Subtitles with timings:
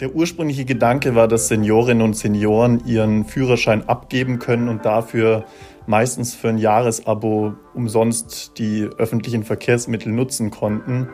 [0.00, 5.44] Der ursprüngliche Gedanke war, dass Seniorinnen und Senioren ihren Führerschein abgeben können und dafür
[5.86, 11.08] meistens für ein Jahresabo umsonst die öffentlichen Verkehrsmittel nutzen konnten.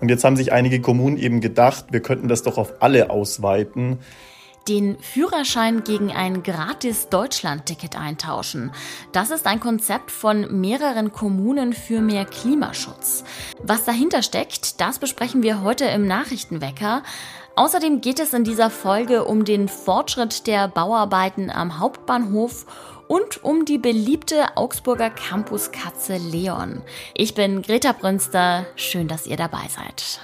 [0.00, 3.98] Und jetzt haben sich einige Kommunen eben gedacht, wir könnten das doch auf alle ausweiten
[4.68, 8.72] den Führerschein gegen ein gratis Deutschland-Ticket eintauschen.
[9.12, 13.24] Das ist ein Konzept von mehreren Kommunen für mehr Klimaschutz.
[13.62, 17.02] Was dahinter steckt, das besprechen wir heute im Nachrichtenwecker.
[17.56, 22.66] Außerdem geht es in dieser Folge um den Fortschritt der Bauarbeiten am Hauptbahnhof
[23.08, 26.82] und um die beliebte Augsburger Campuskatze Leon.
[27.14, 28.66] Ich bin Greta Brünster.
[28.76, 30.20] Schön, dass ihr dabei seid.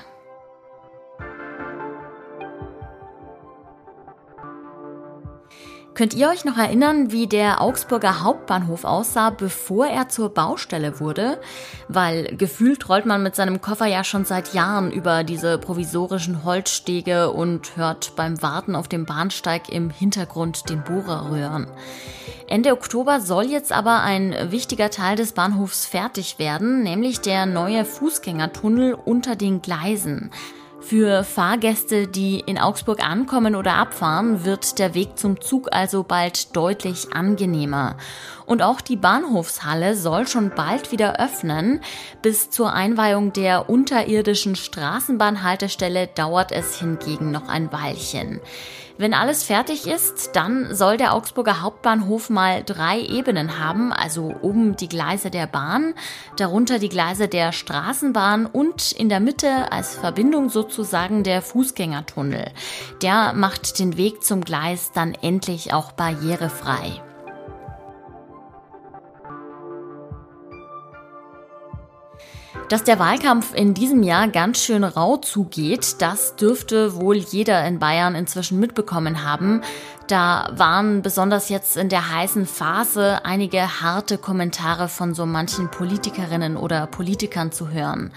[5.94, 11.38] Könnt ihr euch noch erinnern, wie der Augsburger Hauptbahnhof aussah, bevor er zur Baustelle wurde?
[11.86, 17.30] Weil gefühlt rollt man mit seinem Koffer ja schon seit Jahren über diese provisorischen Holzstege
[17.30, 21.66] und hört beim Warten auf dem Bahnsteig im Hintergrund den Bohrer rühren.
[22.48, 27.84] Ende Oktober soll jetzt aber ein wichtiger Teil des Bahnhofs fertig werden, nämlich der neue
[27.84, 30.30] Fußgängertunnel unter den Gleisen.
[30.82, 36.54] Für Fahrgäste, die in Augsburg ankommen oder abfahren, wird der Weg zum Zug also bald
[36.56, 37.96] deutlich angenehmer.
[38.46, 41.80] Und auch die Bahnhofshalle soll schon bald wieder öffnen.
[42.20, 48.40] Bis zur Einweihung der unterirdischen Straßenbahnhaltestelle dauert es hingegen noch ein Weilchen.
[48.98, 54.76] Wenn alles fertig ist, dann soll der Augsburger Hauptbahnhof mal drei Ebenen haben, also oben
[54.76, 55.94] die Gleise der Bahn,
[56.36, 60.71] darunter die Gleise der Straßenbahn und in der Mitte als Verbindung sozusagen
[61.22, 62.50] der Fußgängertunnel.
[63.02, 67.02] Der macht den Weg zum Gleis dann endlich auch barrierefrei.
[72.68, 77.78] Dass der Wahlkampf in diesem Jahr ganz schön rau zugeht, das dürfte wohl jeder in
[77.78, 79.60] Bayern inzwischen mitbekommen haben.
[80.12, 86.58] Da waren besonders jetzt in der heißen Phase einige harte Kommentare von so manchen Politikerinnen
[86.58, 88.12] oder Politikern zu hören.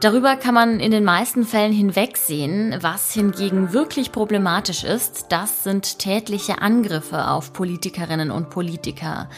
[0.00, 2.76] Darüber kann man in den meisten Fällen hinwegsehen.
[2.82, 9.28] Was hingegen wirklich problematisch ist, das sind tätliche Angriffe auf Politikerinnen und Politiker.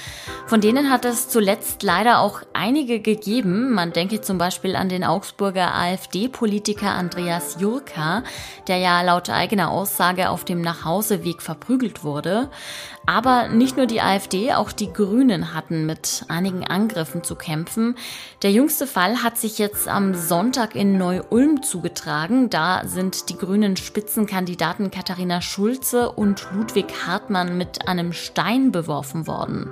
[0.47, 3.73] Von denen hat es zuletzt leider auch einige gegeben.
[3.73, 8.23] Man denke zum Beispiel an den Augsburger AfD-Politiker Andreas Jurka,
[8.69, 12.51] der ja laut eigener Aussage auf dem Nachhauseweg verprügelt wurde.
[13.07, 17.97] Aber nicht nur die AfD, auch die Grünen hatten mit einigen Angriffen zu kämpfen.
[18.43, 22.51] Der jüngste Fall hat sich jetzt am Sonntag in Neu-Ulm zugetragen.
[22.51, 29.71] Da sind die grünen Spitzenkandidaten Katharina Schulze und Ludwig Hartmann mit einem Stein beworfen worden.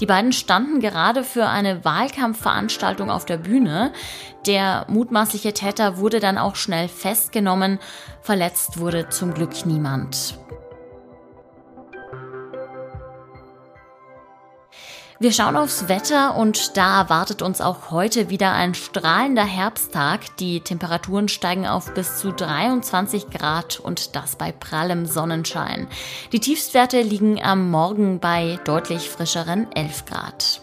[0.00, 3.92] Die beiden standen gerade für eine Wahlkampfveranstaltung auf der Bühne.
[4.46, 7.78] Der mutmaßliche Täter wurde dann auch schnell festgenommen.
[8.22, 10.38] Verletzt wurde zum Glück niemand.
[15.22, 20.34] Wir schauen aufs Wetter und da erwartet uns auch heute wieder ein strahlender Herbsttag.
[20.38, 25.88] Die Temperaturen steigen auf bis zu 23 Grad und das bei prallem Sonnenschein.
[26.32, 30.62] Die Tiefstwerte liegen am Morgen bei deutlich frischeren 11 Grad.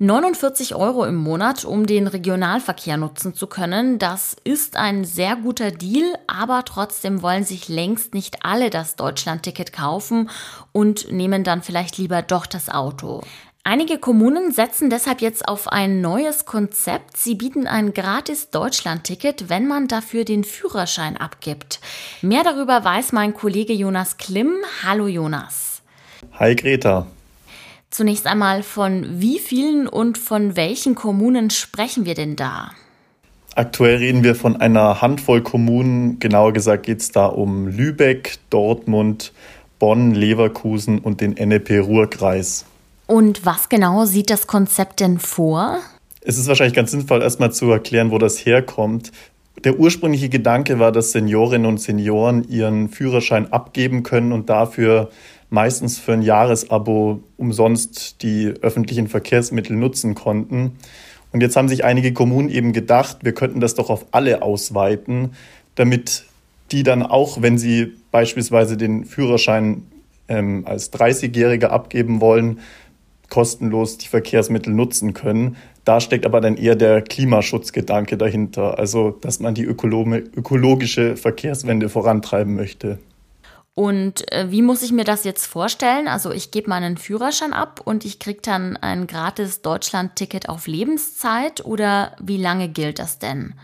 [0.00, 4.00] 49 Euro im Monat, um den Regionalverkehr nutzen zu können.
[4.00, 9.72] Das ist ein sehr guter Deal, aber trotzdem wollen sich längst nicht alle das Deutschlandticket
[9.72, 10.30] kaufen
[10.72, 13.22] und nehmen dann vielleicht lieber doch das Auto.
[13.62, 17.16] Einige Kommunen setzen deshalb jetzt auf ein neues Konzept.
[17.16, 21.80] Sie bieten ein gratis Deutschlandticket, wenn man dafür den Führerschein abgibt.
[22.20, 24.54] Mehr darüber weiß mein Kollege Jonas Klimm.
[24.84, 25.82] Hallo Jonas.
[26.32, 27.06] Hi Greta.
[27.94, 32.72] Zunächst einmal, von wie vielen und von welchen Kommunen sprechen wir denn da?
[33.54, 36.18] Aktuell reden wir von einer Handvoll Kommunen.
[36.18, 39.32] Genauer gesagt geht es da um Lübeck, Dortmund,
[39.78, 42.64] Bonn, Leverkusen und den NEP-Ruhrkreis.
[43.06, 45.78] Und was genau sieht das Konzept denn vor?
[46.20, 49.12] Es ist wahrscheinlich ganz sinnvoll, erstmal zu erklären, wo das herkommt.
[49.62, 55.10] Der ursprüngliche Gedanke war, dass Seniorinnen und Senioren ihren Führerschein abgeben können und dafür
[55.54, 60.72] meistens für ein Jahresabo umsonst die öffentlichen Verkehrsmittel nutzen konnten.
[61.32, 65.30] Und jetzt haben sich einige Kommunen eben gedacht, wir könnten das doch auf alle ausweiten,
[65.76, 66.24] damit
[66.72, 69.84] die dann auch, wenn sie beispielsweise den Führerschein
[70.28, 72.58] ähm, als 30-Jährige abgeben wollen,
[73.30, 75.56] kostenlos die Verkehrsmittel nutzen können.
[75.84, 82.56] Da steckt aber dann eher der Klimaschutzgedanke dahinter, also dass man die ökologische Verkehrswende vorantreiben
[82.56, 82.98] möchte.
[83.74, 86.06] Und äh, wie muss ich mir das jetzt vorstellen?
[86.06, 91.64] Also ich gebe meinen Führerschein ab und ich kriege dann ein gratis Deutschland-Ticket auf Lebenszeit
[91.64, 93.54] oder wie lange gilt das denn?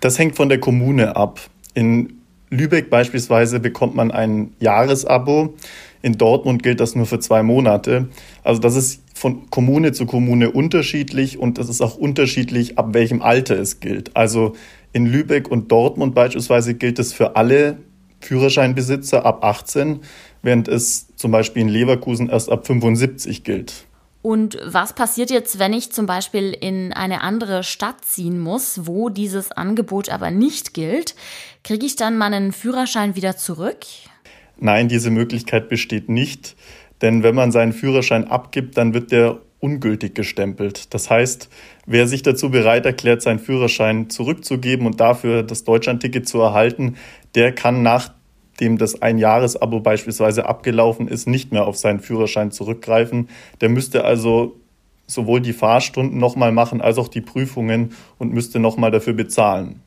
[0.00, 1.40] Das hängt von der Kommune ab.
[1.74, 2.20] In
[2.50, 5.54] Lübeck beispielsweise bekommt man ein Jahresabo.
[6.02, 8.08] In Dortmund gilt das nur für zwei Monate.
[8.42, 13.22] Also das ist von Kommune zu Kommune unterschiedlich und es ist auch unterschiedlich, ab welchem
[13.22, 14.16] Alter es gilt.
[14.16, 14.56] Also
[14.92, 17.78] in Lübeck und Dortmund beispielsweise gilt es für alle
[18.20, 20.00] Führerscheinbesitzer ab 18,
[20.42, 23.86] während es zum Beispiel in Leverkusen erst ab 75 gilt.
[24.22, 29.08] Und was passiert jetzt, wenn ich zum Beispiel in eine andere Stadt ziehen muss, wo
[29.08, 31.14] dieses Angebot aber nicht gilt?
[31.64, 33.78] Kriege ich dann meinen Führerschein wieder zurück?
[34.58, 36.54] Nein, diese Möglichkeit besteht nicht.
[37.00, 40.92] Denn wenn man seinen Führerschein abgibt, dann wird der ungültig gestempelt.
[40.94, 41.48] Das heißt,
[41.86, 46.96] wer sich dazu bereit erklärt, seinen Führerschein zurückzugeben und dafür das Deutschlandticket zu erhalten,
[47.34, 53.28] der kann nachdem das Einjahresabo beispielsweise abgelaufen ist, nicht mehr auf seinen Führerschein zurückgreifen.
[53.60, 54.56] Der müsste also
[55.06, 59.82] sowohl die Fahrstunden nochmal machen als auch die Prüfungen und müsste nochmal dafür bezahlen.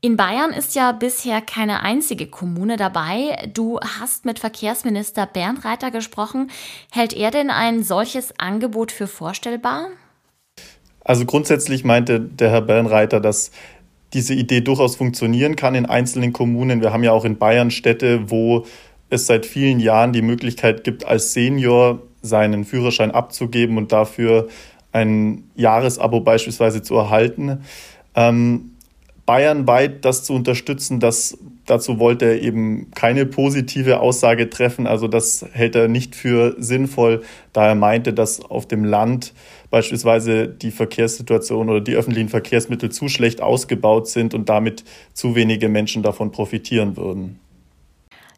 [0.00, 3.50] In Bayern ist ja bisher keine einzige Kommune dabei.
[3.52, 6.52] Du hast mit Verkehrsminister Bernd Reiter gesprochen.
[6.92, 9.88] Hält er denn ein solches Angebot für vorstellbar?
[11.00, 13.50] Also grundsätzlich meinte der Herr Bernd Reiter, dass
[14.12, 16.80] diese Idee durchaus funktionieren kann in einzelnen Kommunen.
[16.80, 18.66] Wir haben ja auch in Bayern Städte, wo
[19.10, 24.48] es seit vielen Jahren die Möglichkeit gibt, als Senior seinen Führerschein abzugeben und dafür
[24.92, 27.64] ein Jahresabo beispielsweise zu erhalten.
[28.14, 28.76] Ähm,
[29.28, 31.36] bayernweit das zu unterstützen, das,
[31.66, 34.86] dazu wollte er eben keine positive Aussage treffen.
[34.86, 37.22] Also das hält er nicht für sinnvoll,
[37.52, 39.34] da er meinte, dass auf dem Land
[39.68, 44.82] beispielsweise die Verkehrssituation oder die öffentlichen Verkehrsmittel zu schlecht ausgebaut sind und damit
[45.12, 47.38] zu wenige Menschen davon profitieren würden.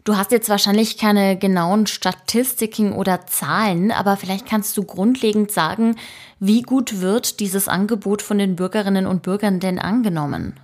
[0.02, 5.94] Du hast jetzt wahrscheinlich keine genauen Statistiken oder Zahlen, aber vielleicht kannst du grundlegend sagen,
[6.40, 10.54] wie gut wird dieses Angebot von den Bürgerinnen und Bürgern denn angenommen?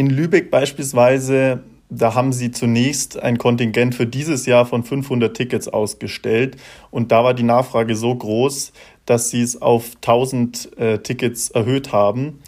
[0.00, 1.60] In Lübeck beispielsweise,
[1.90, 6.56] da haben sie zunächst ein Kontingent für dieses Jahr von 500 Tickets ausgestellt
[6.90, 8.72] und da war die Nachfrage so groß,
[9.04, 12.38] dass sie es auf 1000 äh, Tickets erhöht haben.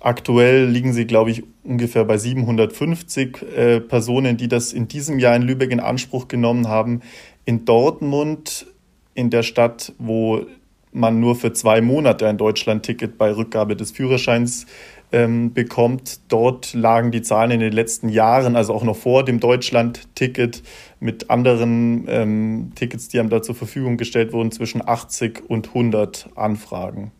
[0.00, 5.36] Aktuell liegen sie, glaube ich, ungefähr bei 750 äh, Personen, die das in diesem Jahr
[5.36, 7.02] in Lübeck in Anspruch genommen haben.
[7.44, 8.66] In Dortmund,
[9.14, 10.44] in der Stadt, wo
[10.90, 14.66] man nur für zwei Monate ein Deutschland-Ticket bei Rückgabe des Führerscheins
[15.12, 16.20] ähm, bekommt.
[16.28, 20.62] Dort lagen die Zahlen in den letzten Jahren, also auch noch vor dem Deutschland-Ticket,
[21.00, 26.28] mit anderen ähm, Tickets, die einem da zur Verfügung gestellt wurden, zwischen 80 und 100
[26.34, 27.12] Anfragen.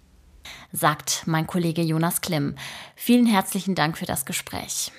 [0.73, 2.55] Sagt mein Kollege Jonas Klimm.
[2.95, 4.93] Vielen herzlichen Dank für das Gespräch.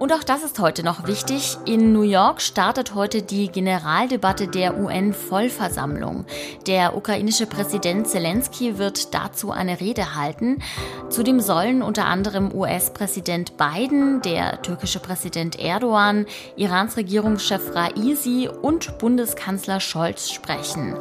[0.00, 1.58] Und auch das ist heute noch wichtig.
[1.66, 6.24] In New York startet heute die Generaldebatte der UN-Vollversammlung.
[6.66, 10.62] Der ukrainische Präsident Zelensky wird dazu eine Rede halten.
[11.10, 16.24] Zudem sollen unter anderem US-Präsident Biden, der türkische Präsident Erdogan,
[16.56, 20.96] Irans Regierungschef Raisi und Bundeskanzler Scholz sprechen.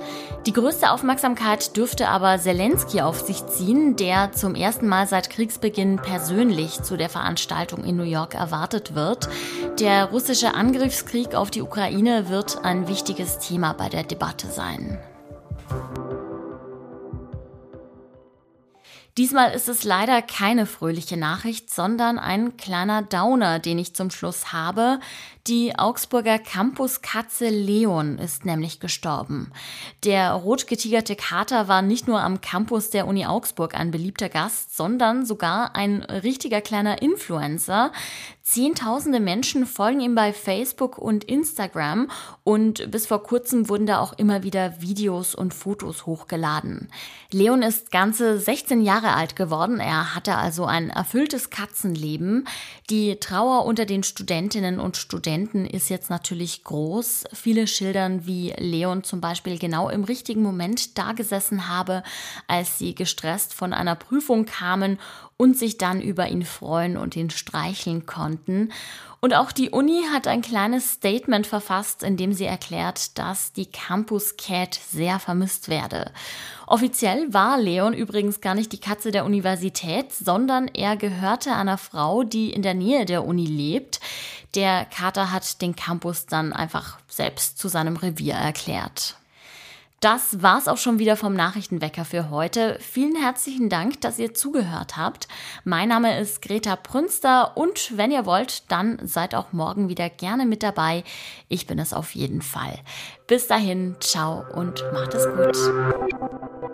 [0.46, 5.98] Die größte Aufmerksamkeit dürfte aber Zelensky auf sich ziehen, der zum ersten Mal seit Kriegsbeginn
[5.98, 9.30] persönlich zu der Veranstaltung in New York erwartet wird.
[9.80, 15.00] Der russische Angriffskrieg auf die Ukraine wird ein wichtiges Thema bei der Debatte sein.
[19.20, 24.54] Diesmal ist es leider keine fröhliche Nachricht, sondern ein kleiner Downer, den ich zum Schluss
[24.54, 25.02] habe.
[25.46, 29.52] Die Augsburger Campuskatze Leon ist nämlich gestorben.
[30.06, 35.26] Der rotgetigerte Kater war nicht nur am Campus der Uni Augsburg ein beliebter Gast, sondern
[35.26, 37.92] sogar ein richtiger kleiner Influencer.
[38.52, 42.10] Zehntausende Menschen folgen ihm bei Facebook und Instagram
[42.44, 46.90] und bis vor kurzem wurden da auch immer wieder Videos und Fotos hochgeladen.
[47.32, 49.80] Leon ist ganze 16 Jahre alt geworden.
[49.80, 52.48] Er hatte also ein erfülltes Katzenleben.
[52.90, 57.26] Die Trauer unter den Studentinnen und Studenten ist jetzt natürlich groß.
[57.32, 62.02] Viele schildern, wie Leon zum Beispiel genau im richtigen Moment da gesessen habe,
[62.48, 64.98] als sie gestresst von einer Prüfung kamen
[65.42, 68.06] und sich dann über ihn freuen und ihn streicheln
[68.40, 68.72] konnten.
[69.22, 73.66] Und auch die Uni hat ein kleines Statement verfasst, in dem sie erklärt, dass die
[73.66, 76.12] Campus Cat sehr vermisst werde.
[76.68, 82.24] Offiziell war Leon übrigens gar nicht die Katze der Universität, sondern er gehörte einer Frau,
[82.24, 84.00] die in der Nähe der Uni lebt.
[84.56, 89.19] Der Kater hat den Campus dann einfach selbst zu seinem Revier erklärt.
[90.00, 92.78] Das war's auch schon wieder vom Nachrichtenwecker für heute.
[92.80, 95.28] Vielen herzlichen Dank, dass ihr zugehört habt.
[95.66, 100.46] Mein Name ist Greta Prünster und wenn ihr wollt, dann seid auch morgen wieder gerne
[100.46, 101.04] mit dabei.
[101.50, 102.80] Ich bin es auf jeden Fall.
[103.28, 106.69] Bis dahin, ciao und macht es gut.